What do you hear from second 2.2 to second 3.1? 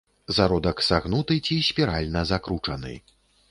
закручаны.